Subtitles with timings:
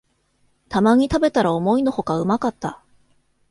[0.67, 2.81] たまに食べたら思いのほかうまかった